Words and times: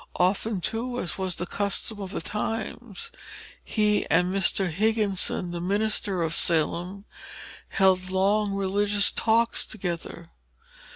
Often, 0.19 0.61
too, 0.61 0.99
as 0.99 1.19
was 1.19 1.35
the 1.35 1.45
custom 1.45 1.99
of 2.01 2.09
the 2.09 2.21
times, 2.21 3.11
he 3.63 4.07
and 4.07 4.33
Mr. 4.33 4.71
Higginson, 4.71 5.51
the 5.51 5.61
minister 5.61 6.23
of 6.23 6.33
Salem, 6.35 7.05
held 7.69 8.09
long 8.09 8.55
religious 8.55 9.11
talks 9.11 9.63
together. 9.63 10.31